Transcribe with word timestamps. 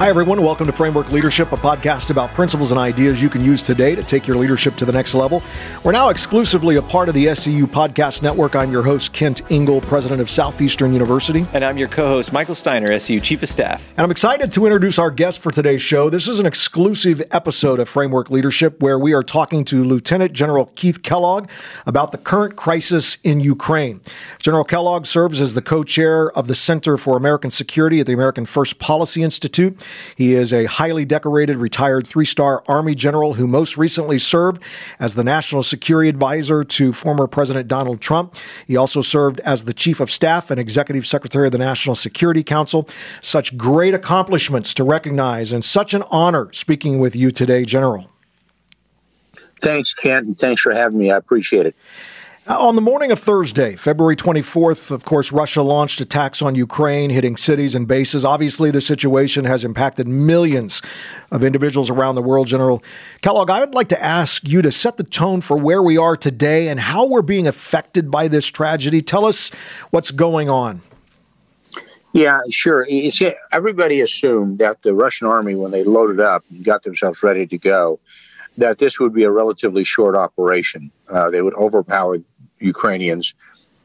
Hi, 0.00 0.08
everyone. 0.08 0.42
Welcome 0.42 0.66
to 0.66 0.72
Framework 0.72 1.12
Leadership, 1.12 1.52
a 1.52 1.58
podcast 1.58 2.08
about 2.08 2.30
principles 2.30 2.70
and 2.70 2.80
ideas 2.80 3.20
you 3.22 3.28
can 3.28 3.44
use 3.44 3.62
today 3.62 3.94
to 3.94 4.02
take 4.02 4.26
your 4.26 4.38
leadership 4.38 4.74
to 4.76 4.86
the 4.86 4.92
next 4.92 5.12
level. 5.12 5.42
We're 5.84 5.92
now 5.92 6.08
exclusively 6.08 6.76
a 6.76 6.82
part 6.82 7.10
of 7.10 7.14
the 7.14 7.26
SCU 7.26 7.64
Podcast 7.64 8.22
Network. 8.22 8.56
I'm 8.56 8.72
your 8.72 8.82
host, 8.82 9.12
Kent 9.12 9.42
Ingle, 9.50 9.82
president 9.82 10.22
of 10.22 10.30
Southeastern 10.30 10.94
University. 10.94 11.44
And 11.52 11.62
I'm 11.62 11.76
your 11.76 11.88
co 11.88 12.06
host, 12.06 12.32
Michael 12.32 12.54
Steiner, 12.54 12.88
SCU 12.88 13.22
Chief 13.22 13.42
of 13.42 13.50
Staff. 13.50 13.90
And 13.90 14.00
I'm 14.00 14.10
excited 14.10 14.50
to 14.52 14.64
introduce 14.64 14.98
our 14.98 15.10
guest 15.10 15.40
for 15.40 15.50
today's 15.50 15.82
show. 15.82 16.08
This 16.08 16.28
is 16.28 16.38
an 16.38 16.46
exclusive 16.46 17.20
episode 17.30 17.78
of 17.78 17.86
Framework 17.86 18.30
Leadership 18.30 18.80
where 18.80 18.98
we 18.98 19.12
are 19.12 19.22
talking 19.22 19.66
to 19.66 19.84
Lieutenant 19.84 20.32
General 20.32 20.64
Keith 20.76 21.02
Kellogg 21.02 21.50
about 21.84 22.10
the 22.10 22.16
current 22.16 22.56
crisis 22.56 23.18
in 23.22 23.40
Ukraine. 23.40 24.00
General 24.38 24.64
Kellogg 24.64 25.04
serves 25.04 25.42
as 25.42 25.52
the 25.52 25.60
co 25.60 25.84
chair 25.84 26.30
of 26.30 26.48
the 26.48 26.54
Center 26.54 26.96
for 26.96 27.18
American 27.18 27.50
Security 27.50 28.00
at 28.00 28.06
the 28.06 28.14
American 28.14 28.46
First 28.46 28.78
Policy 28.78 29.22
Institute. 29.22 29.78
He 30.16 30.34
is 30.34 30.52
a 30.52 30.66
highly 30.66 31.04
decorated 31.04 31.56
retired 31.56 32.06
three 32.06 32.24
star 32.24 32.62
Army 32.68 32.94
general 32.94 33.34
who 33.34 33.46
most 33.46 33.76
recently 33.76 34.18
served 34.18 34.62
as 34.98 35.14
the 35.14 35.24
National 35.24 35.62
Security 35.62 36.08
Advisor 36.08 36.64
to 36.64 36.92
former 36.92 37.26
President 37.26 37.68
Donald 37.68 38.00
Trump. 38.00 38.34
He 38.66 38.76
also 38.76 39.02
served 39.02 39.40
as 39.40 39.64
the 39.64 39.74
Chief 39.74 40.00
of 40.00 40.10
Staff 40.10 40.50
and 40.50 40.60
Executive 40.60 41.06
Secretary 41.06 41.46
of 41.46 41.52
the 41.52 41.58
National 41.58 41.94
Security 41.94 42.42
Council. 42.42 42.88
Such 43.20 43.56
great 43.56 43.94
accomplishments 43.94 44.74
to 44.74 44.84
recognize 44.84 45.52
and 45.52 45.64
such 45.64 45.94
an 45.94 46.02
honor 46.10 46.52
speaking 46.52 46.98
with 46.98 47.14
you 47.16 47.30
today, 47.30 47.64
General. 47.64 48.10
Thanks, 49.60 49.92
Kent, 49.92 50.26
and 50.26 50.38
thanks 50.38 50.62
for 50.62 50.72
having 50.72 50.98
me. 50.98 51.10
I 51.10 51.16
appreciate 51.16 51.66
it. 51.66 51.76
Uh, 52.46 52.58
on 52.58 52.74
the 52.74 52.80
morning 52.80 53.12
of 53.12 53.18
Thursday, 53.18 53.76
February 53.76 54.16
24th, 54.16 54.90
of 54.90 55.04
course, 55.04 55.30
Russia 55.30 55.60
launched 55.60 56.00
attacks 56.00 56.40
on 56.40 56.54
Ukraine, 56.54 57.10
hitting 57.10 57.36
cities 57.36 57.74
and 57.74 57.86
bases. 57.86 58.24
Obviously, 58.24 58.70
the 58.70 58.80
situation 58.80 59.44
has 59.44 59.62
impacted 59.62 60.08
millions 60.08 60.80
of 61.30 61.44
individuals 61.44 61.90
around 61.90 62.14
the 62.14 62.22
world. 62.22 62.46
General 62.46 62.82
Kellogg, 63.20 63.50
I 63.50 63.60
would 63.60 63.74
like 63.74 63.88
to 63.90 64.02
ask 64.02 64.48
you 64.48 64.62
to 64.62 64.72
set 64.72 64.96
the 64.96 65.04
tone 65.04 65.42
for 65.42 65.58
where 65.58 65.82
we 65.82 65.98
are 65.98 66.16
today 66.16 66.68
and 66.68 66.80
how 66.80 67.04
we're 67.04 67.20
being 67.20 67.46
affected 67.46 68.10
by 68.10 68.26
this 68.26 68.46
tragedy. 68.46 69.02
Tell 69.02 69.26
us 69.26 69.50
what's 69.90 70.10
going 70.10 70.48
on. 70.48 70.80
Yeah, 72.14 72.40
sure. 72.48 72.88
everybody 73.52 74.00
assumed 74.00 74.58
that 74.60 74.80
the 74.80 74.94
Russian 74.94 75.26
army, 75.26 75.56
when 75.56 75.72
they 75.72 75.84
loaded 75.84 76.20
up 76.20 76.44
and 76.50 76.64
got 76.64 76.84
themselves 76.84 77.22
ready 77.22 77.46
to 77.46 77.58
go, 77.58 78.00
that 78.58 78.78
this 78.78 78.98
would 78.98 79.14
be 79.14 79.24
a 79.24 79.30
relatively 79.30 79.84
short 79.84 80.16
operation. 80.16 80.90
Uh, 81.08 81.30
they 81.30 81.42
would 81.42 81.54
overpower 81.54 82.18
Ukrainians. 82.58 83.34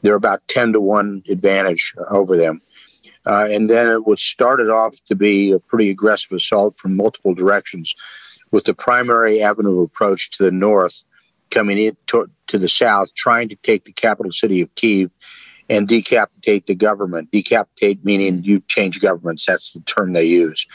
They're 0.01 0.15
about 0.15 0.47
10 0.47 0.73
to 0.73 0.81
1 0.81 1.23
advantage 1.29 1.93
over 2.09 2.37
them. 2.37 2.61
Uh, 3.25 3.47
and 3.49 3.69
then 3.69 3.89
it 3.89 4.05
would 4.05 4.19
started 4.19 4.69
off 4.69 4.95
to 5.07 5.15
be 5.15 5.51
a 5.51 5.59
pretty 5.59 5.89
aggressive 5.89 6.31
assault 6.31 6.77
from 6.77 6.95
multiple 6.95 7.33
directions, 7.33 7.95
with 8.51 8.65
the 8.65 8.73
primary 8.73 9.41
avenue 9.41 9.79
of 9.79 9.85
approach 9.85 10.29
to 10.31 10.43
the 10.43 10.51
north 10.51 11.01
coming 11.49 11.77
in 11.77 11.97
to, 12.07 12.29
to 12.47 12.57
the 12.57 12.69
south, 12.69 13.13
trying 13.15 13.49
to 13.49 13.55
take 13.57 13.85
the 13.85 13.91
capital 13.91 14.31
city 14.31 14.61
of 14.61 14.73
Kiev 14.75 15.09
and 15.69 15.87
decapitate 15.87 16.67
the 16.67 16.75
government. 16.75 17.31
Decapitate 17.31 18.03
meaning 18.05 18.43
you 18.43 18.61
change 18.67 19.01
governments. 19.01 19.45
That's 19.45 19.73
the 19.73 19.79
term 19.81 20.13
they 20.13 20.25
use. 20.25 20.67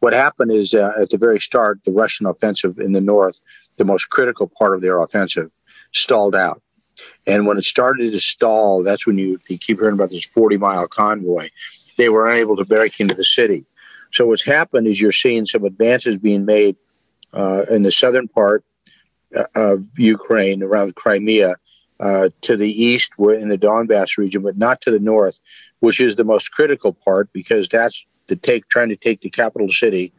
What 0.00 0.12
happened 0.12 0.52
is 0.52 0.74
uh, 0.74 0.92
at 1.00 1.10
the 1.10 1.18
very 1.18 1.40
start, 1.40 1.80
the 1.84 1.92
Russian 1.92 2.26
offensive 2.26 2.78
in 2.78 2.92
the 2.92 3.00
north, 3.00 3.40
the 3.76 3.84
most 3.84 4.10
critical 4.10 4.50
part 4.58 4.74
of 4.74 4.80
their 4.80 5.00
offensive, 5.00 5.50
stalled 5.92 6.34
out. 6.34 6.62
And 7.26 7.46
when 7.46 7.58
it 7.58 7.64
started 7.64 8.12
to 8.12 8.20
stall, 8.20 8.82
that's 8.82 9.06
when 9.06 9.18
you, 9.18 9.40
you 9.48 9.58
keep 9.58 9.80
hearing 9.80 9.94
about 9.94 10.10
this 10.10 10.24
40 10.24 10.56
mile 10.58 10.86
convoy. 10.86 11.48
They 11.96 12.08
were 12.08 12.30
unable 12.30 12.56
to 12.56 12.64
break 12.64 13.00
into 13.00 13.14
the 13.14 13.24
city. 13.24 13.64
So 14.12 14.26
what's 14.26 14.44
happened 14.44 14.86
is 14.86 15.00
you're 15.00 15.12
seeing 15.12 15.44
some 15.44 15.64
advances 15.64 16.16
being 16.16 16.44
made 16.44 16.76
uh, 17.32 17.64
in 17.68 17.82
the 17.82 17.90
southern 17.90 18.28
part 18.28 18.64
uh, 19.34 19.44
of 19.54 19.86
Ukraine, 19.98 20.62
around 20.62 20.94
Crimea, 20.94 21.56
uh, 22.00 22.28
to 22.42 22.56
the 22.56 22.70
east, 22.70 23.12
we're 23.18 23.34
in 23.34 23.48
the 23.48 23.58
Donbass 23.58 24.18
region, 24.18 24.42
but 24.42 24.56
not 24.56 24.80
to 24.82 24.90
the 24.90 24.98
north, 24.98 25.40
which 25.80 26.00
is 26.00 26.16
the 26.16 26.24
most 26.24 26.50
critical 26.50 26.92
part 26.92 27.32
because 27.32 27.68
that's 27.68 28.06
to 28.28 28.36
take 28.36 28.68
trying 28.68 28.88
to 28.88 28.96
take 28.96 29.20
the 29.20 29.30
capital 29.30 29.70
city 29.70 30.12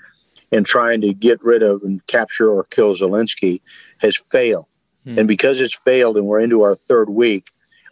and 0.52 0.66
trying 0.66 1.02
to 1.02 1.14
get 1.14 1.44
rid 1.44 1.64
of 1.64 1.82
and 1.84 2.06
capture 2.08 2.50
or 2.50 2.64
kill 2.66 2.96
Zelensky 2.96 3.62
has 4.00 4.16
failed. 4.16 4.68
Hmm. 5.04 5.20
And 5.20 5.28
because 5.28 5.60
it's 5.60 5.76
failed 5.76 6.18
and 6.18 6.26
we're 6.26 6.40
into 6.40 6.62
our 6.62 6.76
third 6.76 7.10
week, 7.10 7.48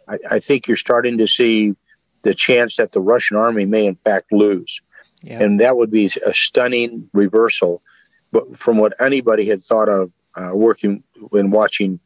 I, 0.08 0.18
I, 0.30 0.38
think 0.38 0.68
you're 0.68 0.76
starting 0.76 1.18
to 1.18 1.26
see 1.26 1.74
the 2.22 2.34
chance 2.34 2.76
that 2.76 2.92
the 2.92 3.00
Russian 3.00 3.36
army 3.36 3.64
may 3.64 3.86
in 3.86 3.96
fact 3.96 4.32
lose. 4.32 4.80
Yeah. 5.22 5.42
And 5.42 5.58
that 5.60 5.76
would 5.76 5.90
be 5.90 6.10
a 6.24 6.34
stunning 6.34 7.08
reversal 7.12 7.82
but 8.34 8.58
from 8.58 8.78
what 8.78 9.00
anybody 9.00 9.46
had 9.46 9.62
thought 9.62 9.88
of 9.88 10.10
uh, 10.34 10.50
working 10.52 11.04
and 11.32 11.52
watching 11.52 12.00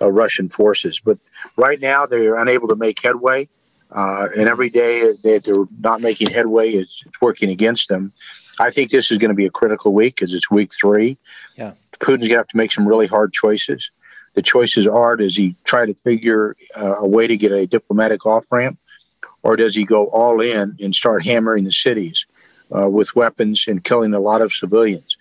uh, 0.00 0.10
Russian 0.10 0.48
forces. 0.48 0.98
But 0.98 1.18
right 1.58 1.78
now, 1.78 2.06
they're 2.06 2.36
unable 2.36 2.68
to 2.68 2.74
make 2.74 3.02
headway. 3.02 3.50
Uh, 3.94 4.26
and 4.36 4.48
every 4.48 4.68
day 4.68 5.12
that 5.22 5.44
they're 5.44 5.64
not 5.80 6.00
making 6.00 6.28
headway, 6.28 6.72
it's, 6.72 7.02
it's 7.06 7.20
working 7.20 7.48
against 7.48 7.88
them. 7.88 8.12
I 8.58 8.70
think 8.70 8.90
this 8.90 9.10
is 9.10 9.18
going 9.18 9.30
to 9.30 9.36
be 9.36 9.46
a 9.46 9.50
critical 9.50 9.92
week 9.92 10.16
because 10.16 10.34
it's 10.34 10.50
week 10.50 10.70
three. 10.74 11.16
Yeah. 11.56 11.72
Putin's 12.00 12.28
going 12.28 12.30
to 12.30 12.36
have 12.36 12.48
to 12.48 12.56
make 12.56 12.72
some 12.72 12.86
really 12.86 13.06
hard 13.06 13.32
choices. 13.32 13.90
The 14.34 14.42
choices 14.42 14.86
are 14.86 15.16
does 15.16 15.36
he 15.36 15.54
try 15.64 15.86
to 15.86 15.94
figure 15.94 16.56
uh, 16.76 16.96
a 16.98 17.06
way 17.06 17.28
to 17.28 17.36
get 17.36 17.52
a 17.52 17.66
diplomatic 17.66 18.26
off 18.26 18.44
ramp, 18.50 18.78
or 19.44 19.56
does 19.56 19.76
he 19.76 19.84
go 19.84 20.06
all 20.06 20.40
in 20.40 20.76
and 20.80 20.92
start 20.94 21.24
hammering 21.24 21.64
the 21.64 21.72
cities 21.72 22.26
uh, 22.76 22.90
with 22.90 23.14
weapons 23.14 23.64
and 23.68 23.84
killing 23.84 24.12
a 24.12 24.18
lot 24.18 24.42
of 24.42 24.52
civilians? 24.52 25.16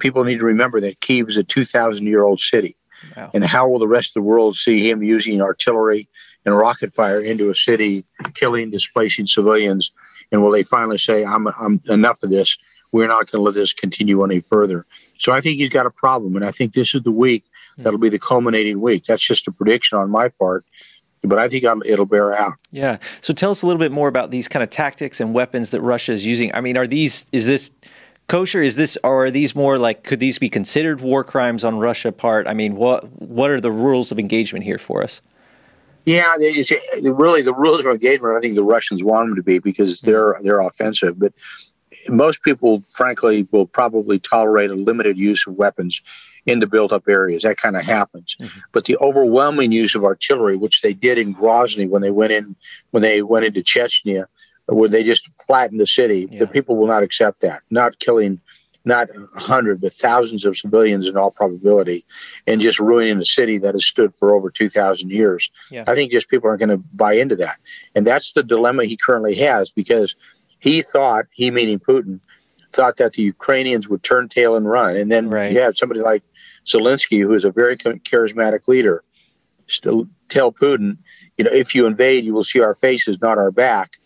People 0.00 0.24
need 0.24 0.38
to 0.40 0.44
remember 0.44 0.82
that 0.82 1.00
Kiev 1.00 1.30
is 1.30 1.38
a 1.38 1.44
2,000 1.44 2.06
year 2.06 2.22
old 2.22 2.40
city. 2.40 2.76
Wow. 3.16 3.30
And 3.32 3.42
how 3.42 3.68
will 3.68 3.78
the 3.78 3.88
rest 3.88 4.10
of 4.10 4.14
the 4.14 4.28
world 4.28 4.56
see 4.56 4.88
him 4.88 5.02
using 5.02 5.40
artillery 5.40 6.08
and 6.44 6.56
rocket 6.56 6.92
fire 6.92 7.20
into 7.20 7.50
a 7.50 7.54
city, 7.54 8.04
killing, 8.34 8.70
displacing 8.70 9.26
civilians? 9.26 9.92
And 10.30 10.42
will 10.42 10.50
they 10.50 10.62
finally 10.62 10.98
say, 10.98 11.24
I'm, 11.24 11.48
I'm 11.58 11.80
enough 11.88 12.22
of 12.22 12.30
this? 12.30 12.56
We're 12.90 13.08
not 13.08 13.30
going 13.30 13.40
to 13.40 13.44
let 13.44 13.54
this 13.54 13.72
continue 13.72 14.22
any 14.22 14.40
further. 14.40 14.86
So 15.18 15.32
I 15.32 15.40
think 15.40 15.56
he's 15.56 15.70
got 15.70 15.86
a 15.86 15.90
problem. 15.90 16.36
And 16.36 16.44
I 16.44 16.50
think 16.50 16.74
this 16.74 16.94
is 16.94 17.02
the 17.02 17.12
week 17.12 17.44
hmm. 17.76 17.82
that'll 17.82 17.98
be 17.98 18.08
the 18.08 18.18
culminating 18.18 18.80
week. 18.80 19.04
That's 19.04 19.26
just 19.26 19.48
a 19.48 19.52
prediction 19.52 19.98
on 19.98 20.10
my 20.10 20.28
part 20.28 20.64
but 21.24 21.38
I 21.38 21.48
think 21.48 21.64
I'm, 21.64 21.82
it'll 21.84 22.06
bear 22.06 22.36
out. 22.36 22.54
Yeah. 22.70 22.98
So 23.20 23.32
tell 23.32 23.50
us 23.50 23.62
a 23.62 23.66
little 23.66 23.78
bit 23.78 23.92
more 23.92 24.08
about 24.08 24.30
these 24.30 24.48
kind 24.48 24.62
of 24.62 24.70
tactics 24.70 25.20
and 25.20 25.32
weapons 25.32 25.70
that 25.70 25.80
Russia 25.80 26.12
is 26.12 26.26
using. 26.26 26.54
I 26.54 26.60
mean, 26.60 26.76
are 26.76 26.86
these 26.86 27.24
is 27.32 27.46
this 27.46 27.70
kosher? 28.28 28.62
Is 28.62 28.76
this 28.76 28.98
or 29.04 29.26
are 29.26 29.30
these 29.30 29.54
more 29.54 29.78
like 29.78 30.04
could 30.04 30.20
these 30.20 30.38
be 30.38 30.48
considered 30.48 31.00
war 31.00 31.22
crimes 31.22 31.64
on 31.64 31.78
Russia 31.78 32.12
part? 32.12 32.46
I 32.46 32.54
mean, 32.54 32.76
what 32.76 33.04
what 33.20 33.50
are 33.50 33.60
the 33.60 33.70
rules 33.70 34.10
of 34.10 34.18
engagement 34.18 34.64
here 34.64 34.78
for 34.78 35.02
us? 35.02 35.20
Yeah, 36.04 36.32
it's, 36.38 36.72
really 37.02 37.42
the 37.42 37.54
rules 37.54 37.80
of 37.80 37.86
engagement. 37.86 38.36
I 38.36 38.40
think 38.40 38.54
the 38.54 38.64
Russians 38.64 39.04
want 39.04 39.28
them 39.28 39.36
to 39.36 39.42
be 39.42 39.58
because 39.58 40.00
mm-hmm. 40.00 40.10
they're 40.10 40.36
they're 40.42 40.60
offensive, 40.60 41.18
but 41.18 41.32
most 42.08 42.42
people, 42.42 42.82
frankly, 42.90 43.46
will 43.52 43.66
probably 43.66 44.18
tolerate 44.18 44.70
a 44.70 44.74
limited 44.74 45.16
use 45.16 45.46
of 45.46 45.54
weapons 45.54 46.02
in 46.46 46.58
the 46.58 46.66
built-up 46.66 47.08
areas. 47.08 47.42
That 47.42 47.56
kind 47.56 47.76
of 47.76 47.82
happens. 47.82 48.36
Mm-hmm. 48.40 48.58
But 48.72 48.86
the 48.86 48.96
overwhelming 48.98 49.70
use 49.70 49.94
of 49.94 50.04
artillery, 50.04 50.56
which 50.56 50.82
they 50.82 50.92
did 50.92 51.18
in 51.18 51.34
Grozny 51.34 51.88
when 51.88 52.02
they 52.02 52.10
went 52.10 52.32
in 52.32 52.56
when 52.90 53.02
they 53.02 53.22
went 53.22 53.44
into 53.44 53.60
Chechnya, 53.60 54.26
where 54.66 54.88
they 54.88 55.04
just 55.04 55.30
flattened 55.46 55.80
the 55.80 55.86
city. 55.86 56.28
Yeah. 56.30 56.40
The 56.40 56.46
people 56.46 56.76
will 56.76 56.88
not 56.88 57.02
accept 57.02 57.40
that. 57.40 57.62
Not 57.70 57.98
killing 58.00 58.40
not 58.84 59.08
a 59.10 59.40
hundred, 59.40 59.80
but 59.80 59.92
thousands 59.92 60.44
of 60.44 60.56
civilians 60.56 61.06
in 61.06 61.16
all 61.16 61.30
probability, 61.30 62.04
and 62.46 62.60
just 62.60 62.78
ruining 62.78 63.18
a 63.18 63.24
city 63.24 63.58
that 63.58 63.74
has 63.74 63.84
stood 63.84 64.14
for 64.16 64.34
over 64.34 64.50
2,000 64.50 65.10
years. 65.10 65.50
Yeah. 65.70 65.84
I 65.86 65.94
think 65.94 66.10
just 66.10 66.28
people 66.28 66.48
aren't 66.48 66.60
going 66.60 66.68
to 66.70 66.84
buy 66.94 67.12
into 67.14 67.36
that. 67.36 67.58
And 67.94 68.06
that's 68.06 68.32
the 68.32 68.42
dilemma 68.42 68.84
he 68.84 68.96
currently 68.96 69.34
has 69.36 69.70
because 69.70 70.16
he 70.58 70.82
thought, 70.82 71.26
he 71.32 71.50
meaning 71.50 71.78
Putin, 71.78 72.20
thought 72.72 72.96
that 72.96 73.12
the 73.12 73.22
Ukrainians 73.22 73.88
would 73.88 74.02
turn 74.02 74.28
tail 74.28 74.56
and 74.56 74.68
run. 74.68 74.96
And 74.96 75.12
then 75.12 75.28
right. 75.28 75.52
you 75.52 75.60
have 75.60 75.76
somebody 75.76 76.00
like 76.00 76.22
Zelensky, 76.66 77.20
who 77.20 77.34
is 77.34 77.44
a 77.44 77.50
very 77.50 77.76
charismatic 77.76 78.66
leader, 78.66 79.04
still 79.66 80.08
tell 80.28 80.52
Putin, 80.52 80.96
you 81.36 81.44
know, 81.44 81.52
if 81.52 81.74
you 81.74 81.86
invade, 81.86 82.24
you 82.24 82.34
will 82.34 82.44
see 82.44 82.60
our 82.60 82.74
faces, 82.74 83.20
not 83.20 83.38
our 83.38 83.50
back. 83.50 83.98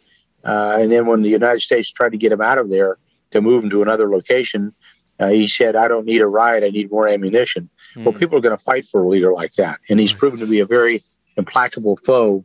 Uh, 0.44 0.78
and 0.80 0.92
then 0.92 1.06
when 1.06 1.22
the 1.22 1.28
United 1.28 1.60
States 1.60 1.90
tried 1.90 2.12
to 2.12 2.18
get 2.18 2.32
him 2.32 2.40
out 2.40 2.58
of 2.58 2.70
there 2.70 2.98
to 3.36 3.48
move 3.48 3.64
him 3.64 3.70
to 3.70 3.82
another 3.82 4.08
location, 4.08 4.74
uh, 5.18 5.28
he 5.28 5.48
said, 5.48 5.76
I 5.76 5.88
don't 5.88 6.06
need 6.06 6.20
a 6.20 6.26
ride. 6.26 6.62
I 6.62 6.68
need 6.68 6.90
more 6.90 7.08
ammunition. 7.08 7.70
Mm. 7.94 8.04
Well, 8.04 8.14
people 8.14 8.38
are 8.38 8.42
going 8.42 8.56
to 8.56 8.62
fight 8.62 8.86
for 8.86 9.02
a 9.02 9.08
leader 9.08 9.32
like 9.32 9.52
that. 9.52 9.80
And 9.88 9.98
he's 9.98 10.12
proven 10.12 10.40
to 10.40 10.46
be 10.46 10.60
a 10.60 10.66
very 10.66 11.02
implacable 11.36 11.96
foe 11.96 12.44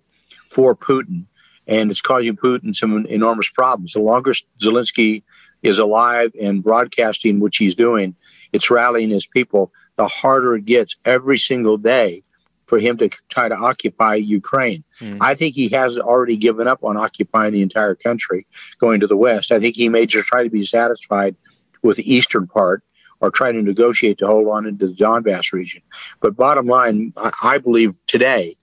for 0.49 0.75
Putin. 0.75 1.25
And 1.67 1.91
it's 1.91 2.01
causing 2.01 2.35
Putin 2.35 2.75
some 2.75 3.05
enormous 3.07 3.49
problems. 3.49 3.93
The 3.93 4.01
longer 4.01 4.33
Zelensky 4.61 5.23
is 5.63 5.79
alive 5.79 6.31
and 6.41 6.63
broadcasting, 6.63 7.39
which 7.39 7.57
he's 7.57 7.75
doing, 7.75 8.15
it's 8.51 8.71
rallying 8.71 9.09
his 9.09 9.27
people, 9.27 9.71
the 9.95 10.07
harder 10.07 10.55
it 10.55 10.65
gets 10.65 10.95
every 11.05 11.37
single 11.37 11.77
day 11.77 12.23
for 12.71 12.79
him 12.79 12.95
to 12.95 13.09
try 13.27 13.49
to 13.49 13.55
occupy 13.55 14.15
Ukraine. 14.15 14.81
Mm. 15.01 15.17
I 15.19 15.35
think 15.35 15.55
he 15.55 15.67
has 15.67 15.99
already 15.99 16.37
given 16.37 16.69
up 16.69 16.81
on 16.85 16.95
occupying 16.95 17.51
the 17.51 17.61
entire 17.61 17.95
country, 17.95 18.47
going 18.79 19.01
to 19.01 19.07
the 19.07 19.17
west. 19.17 19.51
I 19.51 19.59
think 19.59 19.75
he 19.75 19.89
may 19.89 20.05
just 20.05 20.29
try 20.29 20.41
to 20.41 20.49
be 20.49 20.65
satisfied 20.65 21.35
with 21.81 21.97
the 21.97 22.09
eastern 22.09 22.47
part 22.47 22.81
or 23.19 23.29
trying 23.29 23.55
to 23.55 23.61
negotiate 23.61 24.19
to 24.19 24.25
hold 24.25 24.47
on 24.47 24.65
into 24.65 24.87
the 24.87 24.93
Donbass 24.93 25.51
region. 25.51 25.81
But 26.21 26.37
bottom 26.37 26.65
line, 26.65 27.11
I 27.43 27.57
believe 27.57 28.01
today 28.07 28.55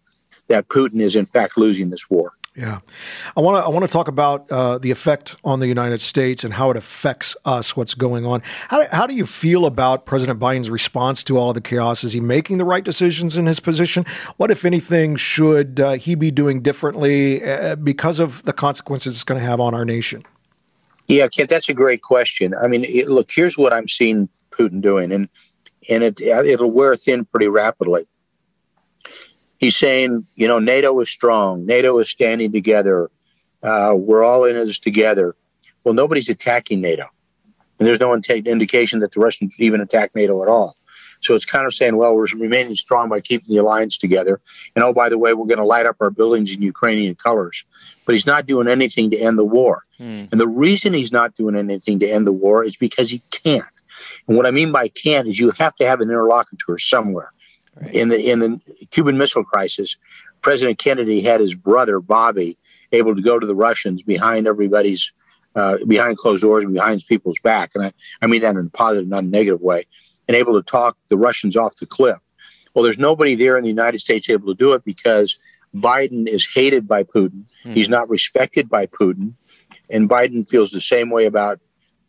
that 0.46 0.68
Putin 0.68 1.02
is 1.02 1.14
in 1.14 1.26
fact 1.26 1.58
losing 1.58 1.90
this 1.90 2.08
war. 2.08 2.32
Yeah, 2.58 2.80
I 3.36 3.40
want 3.40 3.62
to 3.62 3.64
I 3.64 3.68
want 3.68 3.84
to 3.84 3.92
talk 3.92 4.08
about 4.08 4.50
uh, 4.50 4.78
the 4.78 4.90
effect 4.90 5.36
on 5.44 5.60
the 5.60 5.68
United 5.68 6.00
States 6.00 6.42
and 6.42 6.52
how 6.52 6.72
it 6.72 6.76
affects 6.76 7.36
us. 7.44 7.76
What's 7.76 7.94
going 7.94 8.26
on? 8.26 8.42
How, 8.66 8.84
how 8.88 9.06
do 9.06 9.14
you 9.14 9.26
feel 9.26 9.64
about 9.64 10.06
President 10.06 10.40
Biden's 10.40 10.68
response 10.68 11.22
to 11.24 11.38
all 11.38 11.50
of 11.50 11.54
the 11.54 11.60
chaos? 11.60 12.02
Is 12.02 12.14
he 12.14 12.20
making 12.20 12.58
the 12.58 12.64
right 12.64 12.82
decisions 12.82 13.36
in 13.36 13.46
his 13.46 13.60
position? 13.60 14.04
What, 14.38 14.50
if 14.50 14.64
anything, 14.64 15.14
should 15.14 15.78
uh, 15.78 15.92
he 15.92 16.16
be 16.16 16.32
doing 16.32 16.60
differently 16.60 17.48
uh, 17.48 17.76
because 17.76 18.18
of 18.18 18.42
the 18.42 18.52
consequences 18.52 19.14
it's 19.14 19.22
going 19.22 19.40
to 19.40 19.46
have 19.46 19.60
on 19.60 19.72
our 19.72 19.84
nation? 19.84 20.24
Yeah, 21.06 21.28
Kent, 21.28 21.50
that's 21.50 21.68
a 21.68 21.74
great 21.74 22.02
question. 22.02 22.56
I 22.60 22.66
mean, 22.66 22.84
it, 22.84 23.08
look, 23.08 23.30
here's 23.30 23.56
what 23.56 23.72
I'm 23.72 23.86
seeing 23.86 24.28
Putin 24.50 24.80
doing, 24.80 25.12
and 25.12 25.28
and 25.88 26.02
it 26.02 26.20
it'll 26.20 26.72
wear 26.72 26.96
thin 26.96 27.24
pretty 27.24 27.46
rapidly 27.46 28.08
he's 29.58 29.76
saying, 29.76 30.26
you 30.34 30.48
know, 30.48 30.58
NATO 30.58 30.98
is 31.00 31.10
strong. 31.10 31.66
NATO 31.66 31.98
is 31.98 32.08
standing 32.08 32.52
together. 32.52 33.10
Uh, 33.62 33.94
we're 33.96 34.24
all 34.24 34.44
in 34.44 34.56
this 34.56 34.78
together. 34.78 35.36
Well, 35.84 35.94
nobody's 35.94 36.28
attacking 36.28 36.80
NATO. 36.80 37.04
And 37.78 37.86
there's 37.86 38.00
no 38.00 38.12
indication 38.14 38.98
that 39.00 39.12
the 39.12 39.20
Russians 39.20 39.54
even 39.58 39.80
attack 39.80 40.14
NATO 40.14 40.42
at 40.42 40.48
all. 40.48 40.76
So 41.20 41.34
it's 41.34 41.44
kind 41.44 41.66
of 41.66 41.74
saying, 41.74 41.96
well, 41.96 42.14
we're 42.14 42.26
remaining 42.36 42.74
strong 42.76 43.08
by 43.08 43.20
keeping 43.20 43.48
the 43.48 43.60
alliance 43.60 43.98
together. 43.98 44.40
And 44.76 44.84
oh, 44.84 44.92
by 44.92 45.08
the 45.08 45.18
way, 45.18 45.34
we're 45.34 45.46
going 45.46 45.58
to 45.58 45.64
light 45.64 45.86
up 45.86 45.96
our 46.00 46.10
buildings 46.10 46.52
in 46.52 46.62
Ukrainian 46.62 47.14
colors. 47.14 47.64
But 48.06 48.14
he's 48.14 48.26
not 48.26 48.46
doing 48.46 48.68
anything 48.68 49.10
to 49.10 49.18
end 49.18 49.38
the 49.38 49.44
war. 49.44 49.84
Mm. 49.98 50.30
And 50.30 50.40
the 50.40 50.48
reason 50.48 50.92
he's 50.92 51.12
not 51.12 51.36
doing 51.36 51.56
anything 51.56 51.98
to 52.00 52.08
end 52.08 52.26
the 52.26 52.32
war 52.32 52.64
is 52.64 52.76
because 52.76 53.10
he 53.10 53.20
can't. 53.30 53.64
And 54.28 54.36
what 54.36 54.46
I 54.46 54.52
mean 54.52 54.70
by 54.70 54.88
can't 54.88 55.26
is 55.26 55.40
you 55.40 55.50
have 55.50 55.74
to 55.76 55.86
have 55.86 56.00
an 56.00 56.08
interlocutor 56.08 56.78
somewhere. 56.78 57.32
Right. 57.80 57.94
In 57.94 58.08
the 58.08 58.30
in 58.30 58.38
the 58.40 58.60
Cuban 58.90 59.18
Missile 59.18 59.44
Crisis, 59.44 59.96
President 60.42 60.78
Kennedy 60.78 61.20
had 61.20 61.40
his 61.40 61.54
brother 61.54 62.00
Bobby 62.00 62.58
able 62.92 63.14
to 63.14 63.22
go 63.22 63.38
to 63.38 63.46
the 63.46 63.54
Russians 63.54 64.02
behind 64.02 64.46
everybody's 64.46 65.12
uh, 65.54 65.78
behind 65.86 66.18
closed 66.18 66.42
doors 66.42 66.64
and 66.64 66.74
behind 66.74 67.04
people's 67.08 67.38
back, 67.40 67.72
and 67.74 67.84
I, 67.84 67.92
I 68.22 68.26
mean 68.26 68.40
that 68.42 68.56
in 68.56 68.66
a 68.66 68.70
positive, 68.70 69.08
not 69.08 69.24
a 69.24 69.26
negative 69.26 69.60
way, 69.60 69.86
and 70.26 70.36
able 70.36 70.54
to 70.54 70.62
talk 70.62 70.96
the 71.08 71.16
Russians 71.16 71.56
off 71.56 71.76
the 71.76 71.86
cliff. 71.86 72.18
Well, 72.74 72.84
there's 72.84 72.98
nobody 72.98 73.34
there 73.34 73.56
in 73.56 73.62
the 73.62 73.68
United 73.68 74.00
States 74.00 74.28
able 74.30 74.46
to 74.48 74.54
do 74.54 74.72
it 74.72 74.84
because 74.84 75.36
Biden 75.74 76.28
is 76.28 76.46
hated 76.46 76.86
by 76.86 77.02
Putin. 77.02 77.44
Mm. 77.64 77.74
He's 77.74 77.88
not 77.88 78.08
respected 78.08 78.68
by 78.68 78.86
Putin, 78.86 79.34
and 79.90 80.08
Biden 80.08 80.46
feels 80.46 80.70
the 80.70 80.80
same 80.80 81.10
way 81.10 81.26
about 81.26 81.60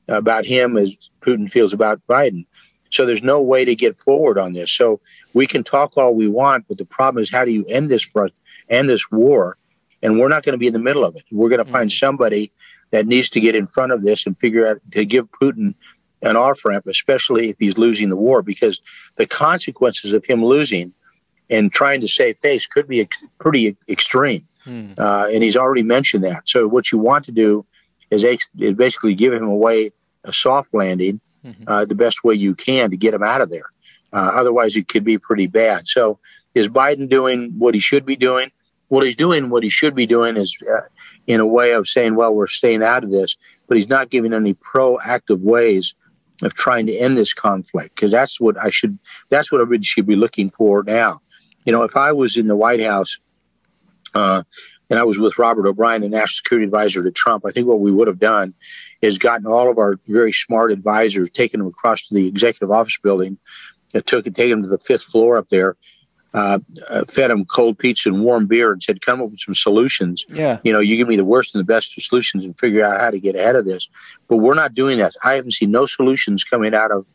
about 0.07 0.45
him 0.45 0.77
as 0.77 0.95
Putin 1.21 1.50
feels 1.50 1.74
about 1.74 2.01
Biden. 2.07 2.45
So 2.89 3.06
there's 3.06 3.24
no 3.24 3.41
way 3.41 3.65
to 3.65 3.75
get 3.75 3.97
forward 3.97 4.38
on 4.38 4.53
this. 4.53 4.71
So 4.71 5.00
we 5.33 5.47
can 5.47 5.63
talk 5.63 5.97
all 5.97 6.15
we 6.15 6.27
want, 6.27 6.65
but 6.68 6.77
the 6.77 6.86
problem 6.86 7.21
is 7.21 7.31
how 7.31 7.45
do 7.45 7.51
you 7.51 7.65
end 7.68 7.89
this 7.89 8.03
front, 8.03 8.33
end 8.69 8.89
this 8.89 9.12
war? 9.12 9.57
And 10.01 10.19
we're 10.19 10.30
not 10.30 10.44
going 10.44 10.53
to 10.53 10.57
be 10.57 10.68
in 10.68 10.74
the 10.74 10.80
middle 10.80 11.06
of 11.06 11.15
it. 11.15 11.24
We're 11.31 11.50
going 11.50 11.63
to 11.63 11.71
find 11.71 11.89
mm-hmm. 11.89 12.06
somebody 12.06 12.51
that 12.91 13.06
needs 13.06 13.30
to 13.31 13.39
get 13.39 13.56
in 13.56 13.68
front 13.68 13.91
of 13.91 14.01
this 14.01 14.25
and 14.25 14.38
figure 14.38 14.65
out 14.65 14.80
to 14.91 15.06
give 15.06 15.27
Putin 15.31 15.75
an 16.21 16.36
off 16.36 16.65
ramp, 16.65 16.88
especially 16.88 17.50
if 17.50 17.57
he's 17.59 17.77
losing 17.77 18.09
the 18.09 18.15
war, 18.15 18.41
because 18.41 18.81
the 19.15 19.25
consequences 19.25 20.12
of 20.13 20.25
him 20.25 20.44
losing 20.44 20.94
and 21.50 21.71
trying 21.71 22.01
to 22.01 22.07
save 22.07 22.38
face 22.38 22.65
could 22.65 22.88
be 22.88 23.01
ex- 23.01 23.25
pretty 23.39 23.75
extreme. 23.88 24.47
Hmm. 24.63 24.92
Uh, 24.97 25.30
and 25.31 25.44
he's 25.44 25.56
already 25.56 25.83
mentioned 25.83 26.24
that. 26.24 26.47
So 26.47 26.68
what 26.68 26.92
you 26.92 26.97
want 26.97 27.25
to 27.25 27.31
do 27.31 27.65
is, 28.09 28.24
ex- 28.24 28.50
is 28.57 28.74
basically 28.74 29.15
give 29.15 29.33
him 29.33 29.44
away 29.44 29.92
a 30.24 30.33
soft 30.33 30.74
landing 30.74 31.21
mm-hmm. 31.49 31.63
uh, 31.67 31.85
the 31.85 31.95
best 31.95 32.23
way 32.23 32.33
you 32.33 32.55
can 32.55 32.89
to 32.91 32.97
get 32.97 33.13
him 33.13 33.23
out 33.23 33.41
of 33.41 33.49
there. 33.49 33.71
Uh, 34.11 34.31
otherwise, 34.33 34.75
it 34.75 34.87
could 34.87 35.03
be 35.03 35.17
pretty 35.17 35.47
bad. 35.47 35.87
So, 35.87 36.19
is 36.55 36.67
Biden 36.67 37.09
doing 37.09 37.53
what 37.57 37.73
he 37.73 37.79
should 37.79 38.05
be 38.05 38.15
doing? 38.15 38.51
What 38.87 39.03
he's 39.03 39.15
doing, 39.15 39.49
what 39.49 39.63
he 39.63 39.69
should 39.69 39.93
be 39.93 40.07
doing, 40.07 40.35
is 40.35 40.57
uh, 40.73 40.81
in 41.27 41.39
a 41.39 41.45
way 41.45 41.73
of 41.73 41.87
saying, 41.87 42.15
"Well, 42.15 42.33
we're 42.33 42.47
staying 42.47 42.83
out 42.83 43.03
of 43.03 43.11
this," 43.11 43.37
but 43.67 43.77
he's 43.77 43.89
not 43.89 44.09
giving 44.09 44.33
any 44.33 44.55
proactive 44.55 45.41
ways 45.41 45.93
of 46.41 46.53
trying 46.55 46.87
to 46.87 46.95
end 46.95 47.17
this 47.17 47.33
conflict 47.33 47.95
because 47.95 48.11
that's 48.11 48.39
what 48.39 48.57
I 48.57 48.69
should. 48.71 48.97
That's 49.29 49.51
what 49.51 49.61
everybody 49.61 49.85
should 49.85 50.07
be 50.07 50.15
looking 50.15 50.49
for 50.49 50.83
now. 50.83 51.19
You 51.65 51.71
know, 51.71 51.83
if 51.83 51.95
I 51.95 52.11
was 52.11 52.35
in 52.35 52.47
the 52.47 52.55
White 52.55 52.81
House, 52.81 53.19
uh, 54.15 54.43
and 54.89 55.00
I 55.00 55.03
was 55.03 55.19
with 55.19 55.38
Robert 55.38 55.68
O'Brien, 55.68 56.01
the 56.01 56.09
national 56.09 56.38
security 56.38 56.65
advisor 56.65 57.03
to 57.03 57.12
Trump, 57.12 57.45
I 57.45 57.51
think 57.51 57.68
what 57.68 57.80
we 57.80 57.91
would 57.91 58.07
have 58.07 58.19
done 58.19 58.53
is 59.01 59.18
gotten 59.18 59.45
all 59.45 59.69
of 59.69 59.77
our 59.77 60.00
very 60.07 60.33
smart 60.33 60.71
advisors, 60.71 61.30
taken 61.30 61.59
them 61.59 61.68
across 61.68 62.07
to 62.07 62.13
the 62.13 62.27
executive 62.27 62.71
office 62.71 62.97
building, 63.01 63.38
and 63.94 64.06
took 64.06 64.25
and 64.25 64.36
taken 64.36 64.62
them 64.62 64.63
to 64.63 64.69
the 64.69 64.83
fifth 64.83 65.03
floor 65.03 65.38
up 65.38 65.50
there, 65.50 65.75
uh, 66.33 66.59
uh, 66.89 67.06
fed 67.06 67.31
them 67.31 67.45
cold 67.45 67.77
pizza 67.77 68.09
and 68.09 68.24
warm 68.24 68.45
beer, 68.45 68.71
and 68.71 68.83
said, 68.83 69.01
"Come 69.01 69.21
up 69.21 69.31
with 69.31 69.39
some 69.39 69.56
solutions." 69.56 70.25
Yeah, 70.30 70.59
you 70.63 70.71
know, 70.71 70.80
you 70.80 70.95
give 70.95 71.07
me 71.07 71.15
the 71.15 71.25
worst 71.25 71.56
and 71.56 71.59
the 71.59 71.65
best 71.65 71.97
of 71.97 72.03
solutions, 72.03 72.45
and 72.45 72.57
figure 72.59 72.83
out 72.83 73.00
how 73.00 73.09
to 73.09 73.19
get 73.19 73.35
ahead 73.35 73.56
of 73.56 73.65
this. 73.65 73.89
But 74.27 74.38
we're 74.38 74.53
not 74.53 74.75
doing 74.75 75.00
that. 75.00 75.13
I 75.24 75.33
haven't 75.33 75.53
seen 75.53 75.71
no 75.71 75.85
solutions 75.85 76.44
coming 76.44 76.75
out 76.75 76.92
of 76.92 77.06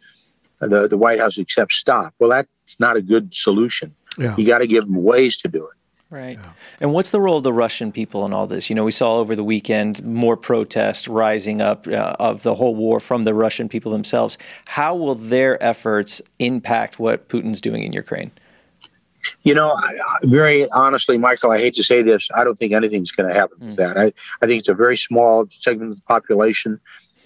the 0.61 0.89
the 0.89 0.99
White 0.99 1.21
House 1.21 1.39
except 1.39 1.73
stop. 1.73 2.15
Well, 2.19 2.31
that's 2.31 2.81
not 2.81 2.97
a 2.97 3.03
good 3.03 3.35
solution. 3.35 3.95
Yeah. 4.19 4.35
You 4.37 4.47
got 4.47 4.59
to 4.59 4.67
give 4.67 4.85
them 4.85 5.03
ways 5.03 5.37
to 5.39 5.49
do 5.49 5.65
it. 5.65 5.75
Right. 6.15 6.39
Yeah. 6.41 6.53
And 6.81 6.93
what's 6.93 7.11
the 7.11 7.21
role 7.21 7.39
of 7.39 7.43
the 7.43 7.53
Russian 7.53 7.91
people 7.91 8.25
in 8.25 8.33
all 8.33 8.47
this? 8.47 8.71
You 8.71 8.77
know, 8.77 8.85
we 8.85 8.93
saw 8.93 9.17
over 9.17 9.35
the 9.35 9.43
weekend 9.43 10.05
more 10.05 10.37
protests 10.37 11.09
rising 11.09 11.61
up 11.61 11.89
uh, 11.89 12.15
of 12.21 12.45
the 12.45 12.55
whole 12.55 12.77
war 12.77 13.01
from 13.01 13.25
the 13.25 13.35
Russian 13.35 13.69
people 13.69 13.91
themselves. 13.91 14.39
How 14.67 14.95
will 14.95 15.17
their 15.17 15.61
efforts 15.61 16.23
impact 16.39 17.01
what 17.01 17.29
Putin's 17.29 17.61
doing 17.61 17.83
in 17.83 17.93
Ukraine? 17.93 18.31
You 19.43 19.55
know, 19.55 19.75
very 20.23 20.71
honestly, 20.71 21.19
Michael, 21.19 21.51
I 21.51 21.59
hate 21.59 21.75
to 21.75 21.83
say 21.83 22.01
this. 22.01 22.29
I 22.33 22.45
don't 22.45 22.55
think 22.55 22.73
anything's 22.73 23.11
going 23.11 23.29
to 23.29 23.35
happen 23.35 23.59
mm. 23.59 23.67
with 23.67 23.77
that. 23.77 23.99
I, 23.99 24.13
I 24.41 24.47
think 24.47 24.61
it's 24.61 24.69
a 24.69 24.75
very 24.75 24.97
small 24.97 25.47
segment 25.51 25.91
of 25.91 25.97
the 25.97 26.03
population. 26.03 26.79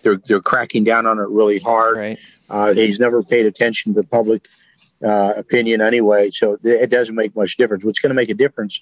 They're, 0.03 0.17
they're 0.17 0.41
cracking 0.41 0.85
down 0.85 1.05
on 1.05 1.19
it 1.19 1.29
really 1.29 1.59
hard. 1.59 1.99
Right. 1.99 2.19
Uh, 2.49 2.73
he's 2.73 2.99
never 2.99 3.23
paid 3.23 3.45
attention 3.45 3.93
to 3.93 4.01
the 4.01 4.07
public 4.09 4.49
uh, 5.05 5.35
opinion 5.37 5.81
anyway. 5.81 6.31
So 6.31 6.59
it 6.63 6.91
doesn't 6.91 7.15
make 7.15 7.35
much 7.37 7.57
difference. 7.57 7.85
What's 7.85 8.01
going 8.01 8.11
to 8.11 8.15
make 8.15 8.31
a 8.31 8.35
difference 8.35 8.81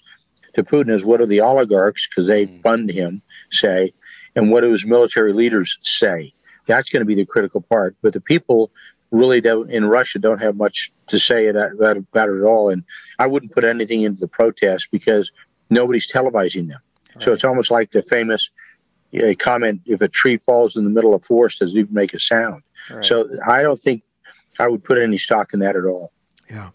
to 0.55 0.63
Putin 0.63 0.91
is 0.91 1.05
what 1.05 1.19
do 1.19 1.27
the 1.27 1.41
oligarchs, 1.41 2.09
because 2.09 2.27
they 2.27 2.47
mm. 2.47 2.61
fund 2.63 2.91
him, 2.91 3.23
say, 3.51 3.93
and 4.35 4.51
what 4.51 4.63
do 4.63 4.73
his 4.73 4.87
military 4.87 5.33
leaders 5.33 5.79
say. 5.83 6.33
That's 6.67 6.91
going 6.91 7.01
to 7.01 7.07
be 7.07 7.15
the 7.15 7.27
critical 7.27 7.61
part. 7.61 7.97
But 8.03 8.13
the 8.13 8.21
people 8.21 8.71
really 9.11 9.41
don't 9.41 9.71
in 9.71 9.85
Russia 9.85 10.19
don't 10.19 10.41
have 10.41 10.57
much 10.57 10.91
to 11.09 11.19
say 11.19 11.47
about, 11.47 11.73
about 11.97 12.29
it 12.29 12.39
at 12.39 12.43
all. 12.43 12.71
And 12.71 12.83
I 13.19 13.27
wouldn't 13.27 13.53
put 13.53 13.65
anything 13.65 14.03
into 14.03 14.21
the 14.21 14.29
protest 14.29 14.89
because 14.91 15.31
nobody's 15.71 16.11
televising 16.11 16.69
them. 16.69 16.81
Right. 17.15 17.25
So 17.25 17.33
it's 17.33 17.45
almost 17.45 17.71
like 17.71 17.91
the 17.91 18.03
famous 18.03 18.51
uh, 19.23 19.35
comment: 19.39 19.83
"If 19.87 20.01
a 20.01 20.09
tree 20.09 20.39
falls 20.39 20.77
in 20.77 20.85
the 20.85 20.91
middle 20.91 21.15
of 21.15 21.25
forest, 21.25 21.61
does 21.61 21.75
it 21.75 21.81
even 21.81 21.95
make 21.95 22.15
a 22.15 22.21
sound?" 22.21 22.63
Right. 22.91 23.05
So 23.05 23.29
I 23.47 23.63
don't 23.63 23.79
think 23.79 24.03
I 24.59 24.69
would 24.69 24.85
put 24.85 24.99
any 24.99 25.19
stock 25.19 25.53
in 25.53 25.61
that 25.61 25.77
at 25.77 25.85
all. 25.85 26.13
Yeah. 26.51 26.71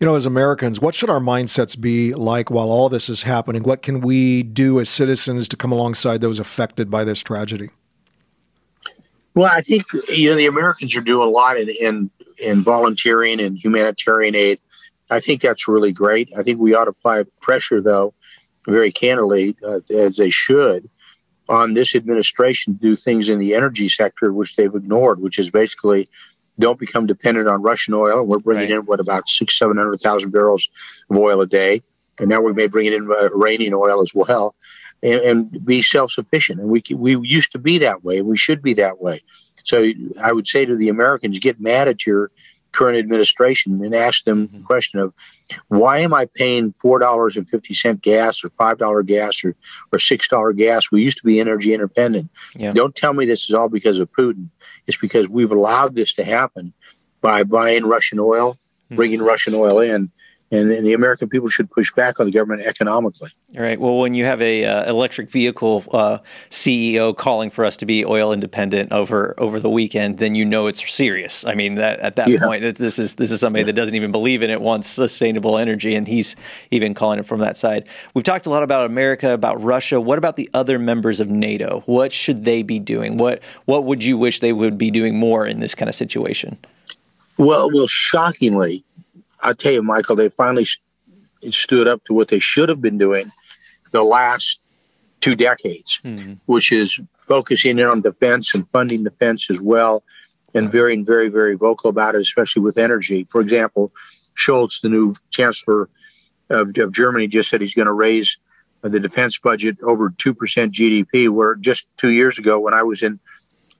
You 0.00 0.06
know, 0.06 0.16
as 0.16 0.26
Americans, 0.26 0.80
what 0.80 0.94
should 0.94 1.08
our 1.08 1.20
mindsets 1.20 1.80
be 1.80 2.12
like 2.14 2.50
while 2.50 2.70
all 2.70 2.88
this 2.88 3.08
is 3.08 3.22
happening? 3.22 3.62
What 3.62 3.82
can 3.82 4.00
we 4.00 4.42
do 4.42 4.80
as 4.80 4.88
citizens 4.88 5.46
to 5.48 5.56
come 5.56 5.70
alongside 5.72 6.20
those 6.20 6.38
affected 6.38 6.90
by 6.90 7.04
this 7.04 7.22
tragedy? 7.22 7.70
Well, 9.34 9.50
I 9.52 9.60
think 9.60 9.84
you 10.08 10.30
know 10.30 10.36
the 10.36 10.46
Americans 10.46 10.94
are 10.94 11.00
doing 11.00 11.26
a 11.26 11.30
lot 11.30 11.58
in 11.58 11.68
in, 11.68 12.10
in 12.42 12.62
volunteering 12.62 13.40
and 13.40 13.58
humanitarian 13.58 14.34
aid. 14.34 14.60
I 15.10 15.20
think 15.20 15.40
that's 15.40 15.68
really 15.68 15.92
great. 15.92 16.30
I 16.36 16.42
think 16.42 16.60
we 16.60 16.74
ought 16.74 16.84
to 16.84 16.90
apply 16.90 17.24
pressure, 17.40 17.80
though, 17.80 18.14
very 18.66 18.90
candidly, 18.90 19.56
uh, 19.66 19.80
as 19.90 20.16
they 20.16 20.30
should, 20.30 20.88
on 21.48 21.74
this 21.74 21.94
administration 21.94 22.74
to 22.74 22.80
do 22.80 22.96
things 22.96 23.28
in 23.28 23.38
the 23.38 23.54
energy 23.54 23.88
sector 23.88 24.32
which 24.32 24.56
they've 24.56 24.74
ignored, 24.74 25.20
which 25.20 25.38
is 25.38 25.50
basically 25.50 26.08
don't 26.58 26.78
become 26.78 27.06
dependent 27.06 27.48
on 27.48 27.62
Russian 27.62 27.94
oil. 27.94 28.22
We're 28.22 28.38
bringing 28.38 28.70
right. 28.70 28.78
in 28.78 28.86
what 28.86 29.00
about 29.00 29.28
six, 29.28 29.58
seven 29.58 29.76
hundred 29.76 30.00
thousand 30.00 30.30
barrels 30.30 30.68
of 31.10 31.16
oil 31.16 31.40
a 31.40 31.46
day, 31.46 31.82
and 32.18 32.28
now 32.28 32.40
we 32.40 32.52
may 32.52 32.66
bring 32.66 32.86
in 32.86 33.10
uh, 33.10 33.30
Iranian 33.34 33.74
oil 33.74 34.02
as 34.02 34.14
well, 34.14 34.54
and, 35.02 35.20
and 35.20 35.64
be 35.64 35.82
self 35.82 36.12
sufficient. 36.12 36.60
And 36.60 36.68
we 36.68 36.82
we 36.94 37.18
used 37.26 37.52
to 37.52 37.58
be 37.58 37.78
that 37.78 38.04
way. 38.04 38.22
We 38.22 38.36
should 38.36 38.62
be 38.62 38.74
that 38.74 39.00
way. 39.00 39.22
So 39.64 39.90
I 40.22 40.32
would 40.32 40.46
say 40.46 40.66
to 40.66 40.76
the 40.76 40.90
Americans, 40.90 41.38
get 41.38 41.60
mad 41.60 41.88
at 41.88 42.06
your 42.06 42.30
current 42.74 42.98
administration 42.98 43.82
and 43.84 43.94
ask 43.94 44.24
them 44.24 44.48
mm-hmm. 44.48 44.58
the 44.58 44.64
question 44.64 45.00
of 45.00 45.14
why 45.68 45.98
am 45.98 46.12
I 46.12 46.26
paying 46.26 46.72
four 46.72 46.98
dollars 46.98 47.36
and 47.36 47.48
fifty 47.48 47.74
cent 47.74 48.02
gas 48.02 48.44
or 48.44 48.50
five 48.50 48.78
dollar 48.78 49.02
gas 49.02 49.44
or 49.44 49.54
or 49.92 49.98
six 49.98 50.28
dollar 50.28 50.52
gas? 50.52 50.90
We 50.90 51.02
used 51.02 51.18
to 51.18 51.24
be 51.24 51.40
energy 51.40 51.72
independent. 51.72 52.30
Yeah. 52.56 52.72
Don't 52.72 52.94
tell 52.94 53.14
me 53.14 53.24
this 53.24 53.48
is 53.48 53.54
all 53.54 53.68
because 53.68 53.98
of 53.98 54.10
Putin. 54.12 54.48
It's 54.86 54.98
because 54.98 55.28
we've 55.28 55.52
allowed 55.52 55.94
this 55.94 56.12
to 56.14 56.24
happen 56.24 56.72
by 57.20 57.44
buying 57.44 57.86
Russian 57.86 58.18
oil, 58.18 58.54
mm-hmm. 58.54 58.96
bringing 58.96 59.22
Russian 59.22 59.54
oil 59.54 59.80
in, 59.80 60.10
and, 60.54 60.70
and, 60.70 60.86
the 60.86 60.92
American 60.92 61.28
people 61.28 61.48
should 61.48 61.70
push 61.70 61.92
back 61.92 62.20
on 62.20 62.26
the 62.26 62.32
government 62.32 62.62
economically. 62.62 63.30
All 63.56 63.62
right. 63.62 63.78
Well, 63.78 63.98
when 63.98 64.14
you 64.14 64.24
have 64.24 64.40
a 64.40 64.64
uh, 64.64 64.90
electric 64.90 65.30
vehicle 65.30 65.84
uh, 65.92 66.18
CEO 66.50 67.16
calling 67.16 67.50
for 67.50 67.64
us 67.64 67.76
to 67.78 67.86
be 67.86 68.04
oil 68.04 68.32
independent 68.32 68.92
over 68.92 69.34
over 69.38 69.60
the 69.60 69.70
weekend, 69.70 70.18
then 70.18 70.34
you 70.34 70.44
know 70.44 70.66
it's 70.66 70.88
serious. 70.90 71.44
I 71.44 71.54
mean, 71.54 71.76
that 71.76 72.00
at 72.00 72.16
that 72.16 72.28
yeah. 72.28 72.38
point, 72.42 72.76
this 72.76 72.98
is 72.98 73.14
this 73.16 73.30
is 73.30 73.40
somebody 73.40 73.62
yeah. 73.62 73.66
that 73.66 73.72
doesn't 73.74 73.94
even 73.94 74.12
believe 74.12 74.42
in 74.42 74.50
it, 74.50 74.60
wants 74.60 74.88
sustainable 74.88 75.58
energy, 75.58 75.94
and 75.94 76.06
he's 76.06 76.36
even 76.70 76.94
calling 76.94 77.18
it 77.18 77.26
from 77.26 77.40
that 77.40 77.56
side. 77.56 77.86
We've 78.14 78.24
talked 78.24 78.46
a 78.46 78.50
lot 78.50 78.62
about 78.62 78.86
America, 78.86 79.32
about 79.32 79.62
Russia. 79.62 80.00
What 80.00 80.18
about 80.18 80.36
the 80.36 80.48
other 80.54 80.78
members 80.78 81.20
of 81.20 81.28
NATO? 81.28 81.82
What 81.86 82.12
should 82.12 82.44
they 82.44 82.62
be 82.62 82.78
doing? 82.78 83.16
What 83.16 83.42
what 83.64 83.84
would 83.84 84.04
you 84.04 84.18
wish 84.18 84.40
they 84.40 84.52
would 84.52 84.78
be 84.78 84.90
doing 84.90 85.16
more 85.16 85.46
in 85.46 85.60
this 85.60 85.74
kind 85.74 85.88
of 85.88 85.94
situation? 85.94 86.58
Well, 87.36 87.70
well, 87.72 87.88
shockingly, 87.88 88.84
I 89.44 89.52
tell 89.52 89.72
you, 89.72 89.82
Michael, 89.82 90.16
they 90.16 90.28
finally 90.28 90.66
stood 91.50 91.86
up 91.86 92.04
to 92.04 92.14
what 92.14 92.28
they 92.28 92.38
should 92.38 92.68
have 92.68 92.80
been 92.80 92.98
doing 92.98 93.30
the 93.90 94.02
last 94.02 94.64
two 95.20 95.36
decades, 95.36 96.00
mm-hmm. 96.04 96.34
which 96.46 96.72
is 96.72 97.00
focusing 97.12 97.78
in 97.78 97.86
on 97.86 98.00
defense 98.00 98.54
and 98.54 98.68
funding 98.68 99.04
defense 99.04 99.50
as 99.50 99.60
well, 99.60 100.02
and 100.52 100.70
very, 100.70 100.96
very, 101.02 101.28
very 101.28 101.54
vocal 101.54 101.90
about 101.90 102.14
it, 102.14 102.20
especially 102.20 102.62
with 102.62 102.76
energy. 102.76 103.24
For 103.24 103.40
example, 103.40 103.92
Scholz, 104.36 104.80
the 104.80 104.88
new 104.88 105.14
chancellor 105.30 105.88
of, 106.50 106.76
of 106.76 106.92
Germany, 106.92 107.26
just 107.26 107.50
said 107.50 107.60
he's 107.60 107.74
going 107.74 107.86
to 107.86 107.92
raise 107.92 108.38
the 108.82 109.00
defense 109.00 109.38
budget 109.38 109.78
over 109.82 110.10
2% 110.10 110.34
GDP, 110.34 111.28
where 111.30 111.54
just 111.54 111.86
two 111.96 112.10
years 112.10 112.38
ago, 112.38 112.60
when 112.60 112.74
I 112.74 112.82
was 112.82 113.02
in 113.02 113.18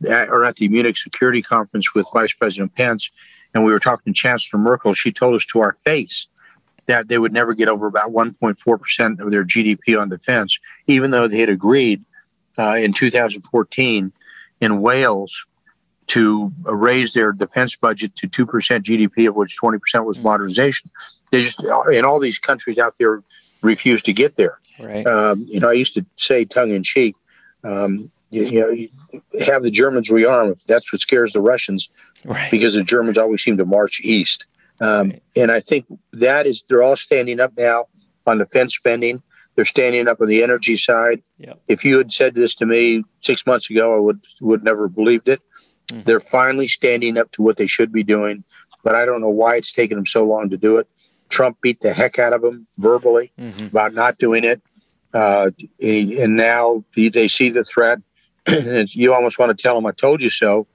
or 0.03 0.45
at 0.45 0.57
the 0.57 0.69
Munich 0.69 0.97
Security 0.97 1.41
Conference 1.41 1.95
with 1.95 2.09
Vice 2.13 2.33
President 2.33 2.75
Pence, 2.75 3.11
and 3.55 3.65
we 3.65 3.73
were 3.73 3.81
talking 3.81 4.13
to 4.13 4.19
Chancellor 4.19 4.61
Merkel, 4.61 4.93
she 4.93 5.13
told 5.13 5.35
us 5.35 5.47
to 5.47 5.61
our 5.61 5.77
face 5.85 6.29
that 6.87 7.09
they 7.09 7.19
would 7.19 7.33
never 7.33 7.55
get 7.55 7.69
over 7.69 7.87
about 7.87 8.11
1.4% 8.11 9.21
of 9.21 9.31
their 9.31 9.45
GDP 9.45 9.99
on 9.99 10.09
defense, 10.09 10.59
even 10.87 11.11
though 11.11 11.29
they 11.29 11.39
had 11.39 11.49
agreed 11.49 12.05
uh, 12.59 12.77
in 12.79 12.93
2014 12.93 14.13
in 14.61 14.81
Wales 14.81 15.47
to 16.09 16.53
raise 16.65 17.15
their 17.15 17.33
defense 17.33 17.77
budget 17.77 18.15
to 18.17 18.29
2% 18.29 18.47
GDP, 18.83 19.29
of 19.29 19.37
which 19.37 19.59
20% 19.59 20.05
was 20.05 20.19
mm. 20.19 20.23
modernization. 20.23 20.91
They 21.31 21.43
just, 21.43 21.65
in 21.91 22.05
all 22.05 22.21
these 22.21 22.39
countries 22.39 22.79
out 22.79 22.97
there, 22.99 23.23
refused 23.63 24.05
to 24.07 24.13
get 24.13 24.37
there. 24.37 24.59
Right. 24.79 25.07
Um, 25.07 25.47
you 25.49 25.61
know, 25.61 25.71
I 25.71 25.75
used 25.75 25.95
to 25.95 26.05
say 26.17 26.45
tongue 26.45 26.71
in 26.71 26.83
cheek, 26.83 27.17
um, 27.63 28.11
you, 28.31 28.45
you, 28.45 28.61
know, 28.61 28.69
you 28.71 28.89
have 29.47 29.63
the 29.63 29.71
Germans 29.71 30.11
rearm 30.11 30.53
if 30.53 30.65
that's 30.65 30.93
what 30.93 31.01
scares 31.01 31.33
the 31.33 31.41
Russians, 31.41 31.89
right. 32.25 32.51
because 32.51 32.75
the 32.75 32.83
Germans 32.83 33.19
always 33.19 33.43
seem 33.43 33.57
to 33.57 33.65
march 33.65 34.01
east. 34.03 34.47
Um, 34.81 35.11
right. 35.11 35.23
And 35.37 35.53
I 35.53 35.61
think 35.61 35.87
that 36.13 36.47
is 36.47 36.65
they're 36.69 36.83
all 36.83 36.97
standing 36.97 37.41
up 37.41 37.53
now 37.57 37.87
on 38.27 38.39
defense 38.39 38.75
spending. 38.75 39.23
They're 39.55 39.65
standing 39.65 40.09
up 40.09 40.21
on 40.21 40.29
the 40.29 40.43
energy 40.43 40.77
side. 40.77 41.23
Yep. 41.39 41.61
If 41.69 41.85
you 41.85 41.99
had 41.99 42.13
said 42.13 42.35
this 42.35 42.55
to 42.57 42.67
me 42.67 43.05
six 43.15 43.47
months 43.47 43.71
ago, 43.71 43.97
I 43.97 44.01
would 44.01 44.25
would 44.41 44.65
never 44.65 44.89
believed 44.89 45.29
it. 45.29 45.41
Mm-hmm. 45.89 46.03
They're 46.03 46.21
finally 46.21 46.67
standing 46.67 47.19
up 47.19 47.31
to 47.33 47.43
what 47.43 47.57
they 47.57 47.67
should 47.67 47.93
be 47.93 48.03
doing, 48.03 48.43
but 48.83 48.95
I 48.95 49.05
don't 49.05 49.21
know 49.21 49.29
why 49.29 49.57
it's 49.57 49.73
taken 49.73 49.97
them 49.97 50.07
so 50.07 50.25
long 50.25 50.51
to 50.51 50.57
do 50.57 50.79
it. 50.79 50.89
Trump 51.29 51.59
beat 51.61 51.81
the 51.81 51.93
heck 51.93 52.19
out 52.19 52.33
of 52.33 52.43
them 52.43 52.67
verbally 52.79 53.33
mm-hmm. 53.39 53.67
about 53.67 53.95
not 53.95 54.19
doing 54.19 54.45
it, 54.45 54.61
uh, 55.13 55.51
and 55.81 56.37
now 56.37 56.85
they 56.97 57.29
see 57.29 57.51
the 57.51 57.65
threat. 57.65 57.99
you 58.89 59.15
almost 59.15 59.39
want 59.39 59.57
to 59.57 59.63
tell 59.63 59.75
them, 59.75 59.87
"I 59.87 59.93
told 59.93 60.23
you 60.23 60.31
so," 60.31 60.67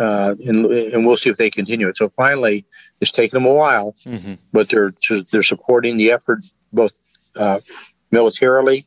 uh, 0.00 0.34
and 0.46 0.64
and 0.66 1.06
we'll 1.06 1.16
see 1.16 1.30
if 1.30 1.36
they 1.36 1.50
continue 1.50 1.86
it. 1.86 1.96
So 1.96 2.08
finally, 2.08 2.64
it's 3.00 3.12
taken 3.12 3.36
them 3.36 3.50
a 3.50 3.54
while, 3.54 3.94
mm-hmm. 4.04 4.34
but 4.52 4.70
they're 4.70 4.94
they're 5.30 5.42
supporting 5.42 5.98
the 5.98 6.10
effort 6.10 6.40
both 6.72 6.92
uh, 7.36 7.60
militarily. 8.10 8.86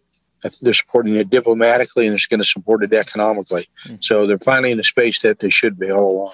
They're 0.62 0.74
supporting 0.74 1.16
it 1.16 1.30
diplomatically, 1.30 2.06
and 2.06 2.14
they're 2.14 2.26
going 2.30 2.42
to 2.42 2.46
support 2.46 2.84
it 2.84 2.92
economically. 2.92 3.68
Mm-hmm. 3.86 3.96
So 4.02 4.28
they're 4.28 4.40
finally 4.40 4.72
in 4.72 4.78
the 4.78 4.84
space 4.84 5.22
that 5.22 5.40
they 5.40 5.50
should 5.50 5.80
be 5.80 5.90
all 5.90 6.12
along. 6.12 6.34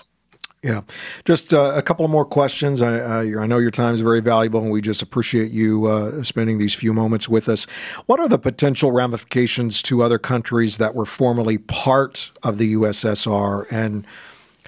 Yeah, 0.63 0.81
just 1.23 1.53
uh, 1.53 1.71
a 1.75 1.81
couple 1.81 2.03
of 2.03 2.11
more 2.11 2.25
questions. 2.25 2.81
I, 2.81 2.99
uh, 2.99 3.41
I, 3.41 3.45
know 3.45 3.59
your 3.59 3.71
time 3.71 3.93
is 3.93 4.01
very 4.01 4.19
valuable, 4.19 4.61
and 4.61 4.71
we 4.71 4.81
just 4.81 5.01
appreciate 5.01 5.51
you 5.51 5.85
uh, 5.85 6.21
spending 6.23 6.57
these 6.57 6.73
few 6.73 6.91
moments 6.91 7.29
with 7.29 7.47
us. 7.47 7.65
What 8.07 8.19
are 8.19 8.27
the 8.27 8.39
potential 8.39 8.91
ramifications 8.91 9.81
to 9.83 10.03
other 10.03 10.19
countries 10.19 10.77
that 10.77 10.95
were 10.95 11.05
formerly 11.05 11.59
part 11.59 12.31
of 12.43 12.57
the 12.57 12.73
USSR, 12.73 13.71
and 13.71 14.05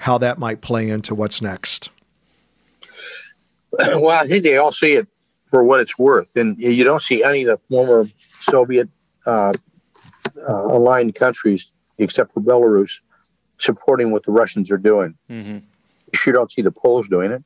how 0.01 0.17
that 0.17 0.39
might 0.39 0.61
play 0.61 0.89
into 0.89 1.13
what's 1.13 1.41
next? 1.41 1.89
Well, 3.79 4.09
I 4.09 4.27
think 4.27 4.43
they 4.43 4.57
all 4.57 4.73
see 4.73 4.93
it 4.93 5.07
for 5.45 5.63
what 5.63 5.79
it's 5.79 5.97
worth, 5.97 6.35
and 6.35 6.57
you 6.57 6.83
don't 6.83 7.01
see 7.01 7.23
any 7.23 7.43
of 7.43 7.47
the 7.47 7.57
former 7.69 8.09
Soviet 8.41 8.89
uh, 9.25 9.53
uh, 10.49 10.53
aligned 10.53 11.15
countries, 11.15 11.73
except 11.97 12.31
for 12.31 12.41
Belarus, 12.41 12.99
supporting 13.59 14.11
what 14.11 14.25
the 14.25 14.31
Russians 14.33 14.71
are 14.71 14.77
doing. 14.77 15.15
Mm-hmm. 15.29 15.59
You 15.59 16.15
sure 16.15 16.33
don't 16.33 16.51
see 16.51 16.61
the 16.61 16.71
Poles 16.71 17.07
doing 17.07 17.31
it. 17.31 17.43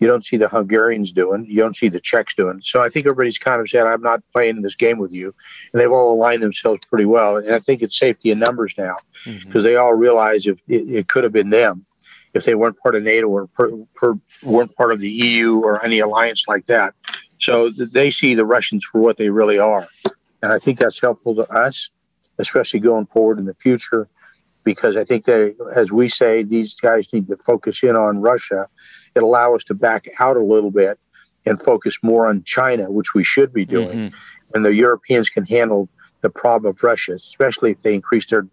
You 0.00 0.08
don't 0.08 0.24
see 0.24 0.36
the 0.36 0.48
Hungarians 0.48 1.12
doing. 1.12 1.46
You 1.48 1.58
don't 1.58 1.76
see 1.76 1.88
the 1.88 2.00
Czechs 2.00 2.34
doing. 2.34 2.60
So 2.60 2.82
I 2.82 2.88
think 2.88 3.06
everybody's 3.06 3.38
kind 3.38 3.60
of 3.60 3.68
said, 3.68 3.86
"I'm 3.86 4.02
not 4.02 4.22
playing 4.32 4.62
this 4.62 4.76
game 4.76 4.98
with 4.98 5.12
you," 5.12 5.34
and 5.72 5.80
they've 5.80 5.90
all 5.90 6.12
aligned 6.12 6.42
themselves 6.42 6.80
pretty 6.88 7.04
well. 7.04 7.36
And 7.36 7.54
I 7.54 7.58
think 7.60 7.82
it's 7.82 7.98
safety 7.98 8.30
in 8.30 8.38
numbers 8.38 8.74
now 8.76 8.96
because 9.24 9.44
mm-hmm. 9.44 9.62
they 9.62 9.76
all 9.76 9.94
realize 9.94 10.46
if 10.46 10.60
it, 10.68 10.88
it, 10.88 11.08
could 11.08 11.24
have 11.24 11.32
been 11.32 11.50
them 11.50 11.86
if 12.34 12.44
they 12.44 12.54
weren't 12.54 12.78
part 12.78 12.96
of 12.96 13.02
NATO 13.02 13.28
or 13.28 13.46
per, 13.46 13.70
per, 13.94 14.18
weren't 14.42 14.74
part 14.76 14.90
of 14.90 14.98
the 14.98 15.10
EU 15.10 15.60
or 15.60 15.82
any 15.84 16.00
alliance 16.00 16.46
like 16.48 16.66
that. 16.66 16.94
So 17.38 17.70
they 17.70 18.10
see 18.10 18.34
the 18.34 18.44
Russians 18.44 18.84
for 18.84 19.00
what 19.00 19.16
they 19.16 19.30
really 19.30 19.58
are, 19.58 19.86
and 20.42 20.52
I 20.52 20.58
think 20.58 20.78
that's 20.78 21.00
helpful 21.00 21.36
to 21.36 21.48
us, 21.50 21.90
especially 22.38 22.80
going 22.80 23.06
forward 23.06 23.38
in 23.38 23.44
the 23.44 23.54
future 23.54 24.08
because 24.64 24.96
I 24.96 25.04
think 25.04 25.24
that, 25.26 25.54
as 25.74 25.92
we 25.92 26.08
say, 26.08 26.42
these 26.42 26.74
guys 26.80 27.12
need 27.12 27.28
to 27.28 27.36
focus 27.36 27.82
in 27.82 27.96
on 27.96 28.20
Russia. 28.20 28.66
It 29.14 29.22
allow 29.22 29.54
us 29.54 29.64
to 29.64 29.74
back 29.74 30.08
out 30.18 30.36
a 30.36 30.42
little 30.42 30.70
bit 30.70 30.98
and 31.46 31.60
focus 31.60 31.98
more 32.02 32.26
on 32.26 32.42
China, 32.42 32.90
which 32.90 33.14
we 33.14 33.22
should 33.22 33.52
be 33.52 33.64
doing. 33.64 34.10
Mm-hmm. 34.10 34.16
And 34.54 34.64
the 34.64 34.74
Europeans 34.74 35.28
can 35.28 35.44
handle 35.44 35.88
the 36.22 36.30
problem 36.30 36.70
of 36.70 36.82
Russia, 36.82 37.12
especially 37.12 37.70
if 37.70 37.82
they 37.82 37.94
increase 37.94 38.26
their 38.26 38.46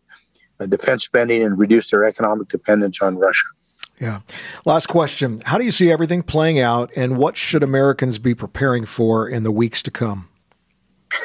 uh, 0.59 0.65
defense 0.65 1.05
spending 1.05 1.41
and 1.41 1.57
reduce 1.57 1.89
their 1.89 2.03
economic 2.03 2.49
dependence 2.49 3.01
on 3.01 3.17
Russia. 3.17 3.47
Yeah. 3.99 4.21
Last 4.65 4.87
question. 4.87 5.41
How 5.45 5.57
do 5.57 5.63
you 5.63 5.71
see 5.71 5.91
everything 5.91 6.23
playing 6.23 6.59
out, 6.59 6.91
and 6.95 7.17
what 7.17 7.37
should 7.37 7.63
Americans 7.63 8.17
be 8.17 8.33
preparing 8.33 8.83
for 8.83 9.29
in 9.29 9.43
the 9.43 9.51
weeks 9.51 9.81
to 9.83 9.91
come? 9.91 10.27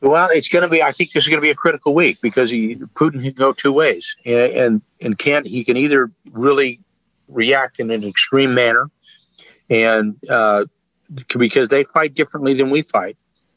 Well, 0.00 0.28
it's 0.32 0.48
going 0.48 0.64
to 0.64 0.68
be. 0.68 0.82
I 0.82 0.92
think 0.92 1.12
this 1.12 1.24
is 1.24 1.28
going 1.28 1.38
to 1.38 1.42
be 1.44 1.50
a 1.50 1.54
critical 1.54 1.94
week 1.94 2.18
because 2.20 2.50
he, 2.50 2.76
Putin 2.94 3.22
can 3.22 3.32
go 3.32 3.52
two 3.52 3.72
ways, 3.72 4.16
and 4.24 4.52
and, 4.52 4.82
and 5.00 5.18
can 5.18 5.44
he 5.44 5.64
can 5.64 5.76
either 5.76 6.10
really 6.32 6.80
react 7.28 7.80
in 7.80 7.90
an 7.90 8.04
extreme 8.04 8.54
manner, 8.54 8.90
and 9.70 10.16
uh, 10.28 10.66
because 11.38 11.68
they 11.68 11.84
fight 11.84 12.14
differently 12.14 12.54
than 12.54 12.70
we 12.70 12.82
fight, 12.82 13.16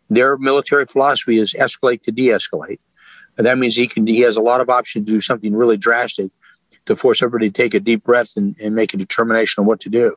their 0.10 0.38
military 0.38 0.86
philosophy 0.86 1.38
is 1.38 1.54
escalate 1.54 2.02
to 2.04 2.12
de-escalate, 2.12 2.80
and 3.38 3.46
that 3.46 3.58
means 3.58 3.76
he 3.76 3.88
can 3.88 4.08
he 4.08 4.22
has 4.22 4.38
a 4.38 4.42
lot 4.42 4.62
of 4.62 4.70
options 4.70 5.06
to 5.06 5.12
do 5.12 5.22
something 5.22 5.54
really 5.54 5.78
drastic 5.78 6.32
to 6.86 6.96
force 6.96 7.22
everybody 7.22 7.50
to 7.50 7.54
take 7.54 7.74
a 7.74 7.80
deep 7.82 8.04
breath 8.06 8.38
and, 8.38 8.56
and 8.62 8.74
make 8.74 8.94
a 8.94 8.98
determination 8.98 9.62
on 9.62 9.68
what 9.68 9.82
to 9.82 9.90
do, 9.90 10.16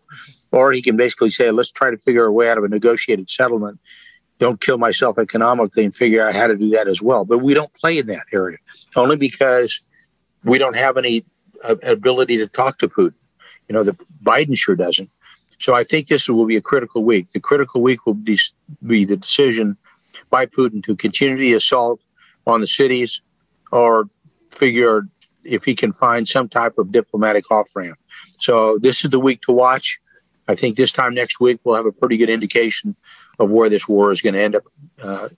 or 0.52 0.70
he 0.70 0.80
can 0.80 0.96
basically 0.96 1.30
say, 1.30 1.50
let's 1.50 1.72
try 1.72 1.90
to 1.90 1.98
figure 1.98 2.24
a 2.24 2.32
way 2.32 2.48
out 2.48 2.58
of 2.58 2.64
a 2.64 2.68
negotiated 2.68 3.28
settlement 3.28 3.80
don't 4.40 4.60
kill 4.60 4.78
myself 4.78 5.18
economically 5.18 5.84
and 5.84 5.94
figure 5.94 6.26
out 6.26 6.34
how 6.34 6.46
to 6.46 6.56
do 6.56 6.70
that 6.70 6.88
as 6.88 7.00
well. 7.00 7.24
But 7.24 7.38
we 7.38 7.54
don't 7.54 7.72
play 7.74 7.98
in 7.98 8.06
that 8.06 8.24
area 8.32 8.56
only 8.96 9.16
because 9.16 9.80
we 10.42 10.58
don't 10.58 10.76
have 10.76 10.96
any 10.96 11.24
uh, 11.62 11.76
ability 11.82 12.38
to 12.38 12.48
talk 12.48 12.78
to 12.78 12.88
Putin. 12.88 13.14
You 13.68 13.74
know, 13.74 13.84
the 13.84 13.96
Biden 14.24 14.56
sure 14.56 14.74
doesn't. 14.74 15.10
So 15.60 15.74
I 15.74 15.84
think 15.84 16.08
this 16.08 16.26
will 16.26 16.46
be 16.46 16.56
a 16.56 16.62
critical 16.62 17.04
week. 17.04 17.28
The 17.28 17.38
critical 17.38 17.82
week 17.82 18.06
will 18.06 18.14
be, 18.14 18.38
be 18.86 19.04
the 19.04 19.18
decision 19.18 19.76
by 20.30 20.46
Putin 20.46 20.82
to 20.84 20.96
continue 20.96 21.36
the 21.36 21.52
assault 21.52 22.00
on 22.46 22.62
the 22.62 22.66
cities 22.66 23.20
or 23.70 24.08
figure 24.50 25.06
if 25.44 25.64
he 25.64 25.74
can 25.74 25.92
find 25.92 26.26
some 26.26 26.48
type 26.48 26.78
of 26.78 26.92
diplomatic 26.92 27.50
off 27.50 27.68
ramp. 27.76 27.98
So 28.38 28.78
this 28.78 29.04
is 29.04 29.10
the 29.10 29.20
week 29.20 29.42
to 29.42 29.52
watch. 29.52 30.00
I 30.48 30.54
think 30.54 30.76
this 30.76 30.92
time 30.92 31.14
next 31.14 31.40
week 31.40 31.60
we'll 31.62 31.76
have 31.76 31.86
a 31.86 31.92
pretty 31.92 32.16
good 32.16 32.30
indication 32.30 32.96
of 33.40 33.50
where 33.50 33.68
this 33.68 33.88
war 33.88 34.12
is 34.12 34.22
going 34.22 34.34
to 34.34 34.40
end 34.40 34.54
up, 34.54 34.64
uh, 35.02 35.28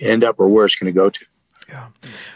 end 0.00 0.24
up, 0.24 0.40
or 0.40 0.48
where 0.48 0.64
it's 0.64 0.74
going 0.74 0.92
to 0.92 0.98
go 0.98 1.10
to. 1.10 1.24
Yeah. 1.68 1.86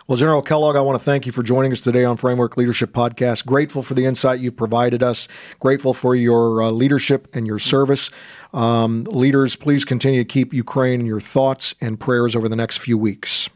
Well, 0.06 0.16
General 0.16 0.42
Kellogg, 0.42 0.76
I 0.76 0.80
want 0.80 0.96
to 0.96 1.04
thank 1.04 1.26
you 1.26 1.32
for 1.32 1.42
joining 1.42 1.72
us 1.72 1.80
today 1.80 2.04
on 2.04 2.16
Framework 2.16 2.56
Leadership 2.56 2.92
Podcast. 2.92 3.44
Grateful 3.44 3.82
for 3.82 3.94
the 3.94 4.04
insight 4.04 4.38
you've 4.38 4.56
provided 4.56 5.02
us. 5.02 5.26
Grateful 5.58 5.92
for 5.92 6.14
your 6.14 6.62
uh, 6.62 6.70
leadership 6.70 7.26
and 7.34 7.44
your 7.44 7.58
service. 7.58 8.10
Um, 8.52 9.02
leaders, 9.04 9.56
please 9.56 9.84
continue 9.84 10.20
to 10.20 10.24
keep 10.24 10.54
Ukraine 10.54 11.00
in 11.00 11.06
your 11.06 11.20
thoughts 11.20 11.74
and 11.80 11.98
prayers 11.98 12.36
over 12.36 12.48
the 12.48 12.54
next 12.54 12.76
few 12.76 12.96
weeks. 12.96 13.50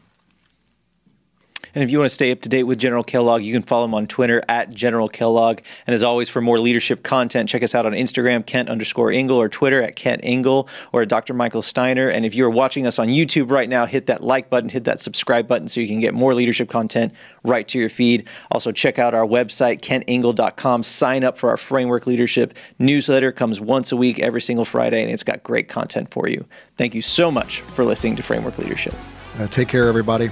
And 1.79 1.85
if 1.85 1.91
you 1.91 1.97
want 1.97 2.09
to 2.09 2.13
stay 2.13 2.29
up 2.33 2.41
to 2.41 2.49
date 2.49 2.63
with 2.63 2.77
General 2.77 3.05
Kellogg, 3.05 3.41
you 3.41 3.53
can 3.53 3.61
follow 3.61 3.85
him 3.85 3.93
on 3.93 4.05
Twitter 4.05 4.43
at 4.49 4.69
General 4.69 5.07
Kellogg. 5.07 5.59
And 5.87 5.93
as 5.93 6.03
always, 6.03 6.27
for 6.27 6.41
more 6.41 6.59
leadership 6.59 7.03
content, 7.03 7.47
check 7.47 7.63
us 7.63 7.73
out 7.73 7.85
on 7.85 7.93
Instagram, 7.93 8.45
Kent 8.45 8.67
underscore 8.67 9.13
Ingle, 9.13 9.37
or 9.37 9.47
Twitter 9.47 9.81
at 9.81 9.95
Kent 9.95 10.19
Ingle 10.25 10.67
or 10.91 11.05
Dr. 11.05 11.33
Michael 11.33 11.61
Steiner. 11.61 12.09
And 12.09 12.25
if 12.25 12.35
you're 12.35 12.49
watching 12.49 12.85
us 12.85 12.99
on 12.99 13.07
YouTube 13.07 13.49
right 13.49 13.69
now, 13.69 13.85
hit 13.85 14.07
that 14.07 14.21
like 14.21 14.49
button, 14.49 14.67
hit 14.67 14.83
that 14.83 14.99
subscribe 14.99 15.47
button 15.47 15.69
so 15.69 15.79
you 15.79 15.87
can 15.87 16.01
get 16.01 16.13
more 16.13 16.33
leadership 16.33 16.67
content 16.67 17.13
right 17.45 17.65
to 17.69 17.79
your 17.79 17.87
feed. 17.87 18.27
Also, 18.51 18.73
check 18.73 18.99
out 18.99 19.13
our 19.13 19.25
website, 19.25 19.79
kentingle.com. 19.79 20.83
Sign 20.83 21.23
up 21.23 21.37
for 21.37 21.49
our 21.49 21.55
Framework 21.55 22.05
Leadership 22.05 22.55
newsletter. 22.77 23.31
Comes 23.31 23.61
once 23.61 23.93
a 23.93 23.95
week, 23.95 24.19
every 24.19 24.41
single 24.41 24.65
Friday, 24.65 25.01
and 25.01 25.09
it's 25.09 25.23
got 25.23 25.43
great 25.43 25.69
content 25.69 26.11
for 26.11 26.27
you. 26.27 26.43
Thank 26.75 26.93
you 26.93 27.01
so 27.01 27.31
much 27.31 27.61
for 27.61 27.85
listening 27.85 28.17
to 28.17 28.21
Framework 28.21 28.57
Leadership. 28.57 28.95
Uh, 29.37 29.47
take 29.47 29.69
care, 29.69 29.87
everybody. 29.87 30.29